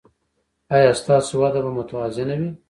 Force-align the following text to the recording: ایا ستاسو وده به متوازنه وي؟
ایا 0.75 0.91
ستاسو 1.01 1.33
وده 1.41 1.59
به 1.63 1.71
متوازنه 1.79 2.35
وي؟ 2.39 2.49